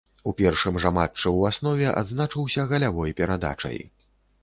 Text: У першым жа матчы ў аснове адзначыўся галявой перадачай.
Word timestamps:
У 0.29 0.31
першым 0.37 0.79
жа 0.85 0.91
матчы 0.95 1.23
ў 1.23 1.51
аснове 1.51 1.93
адзначыўся 2.03 2.67
галявой 2.75 3.17
перадачай. 3.25 3.83